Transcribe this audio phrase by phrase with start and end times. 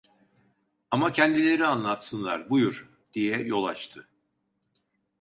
[0.91, 4.07] "Ama kendileri anlatsınlar, buyur!" diye yol açtı.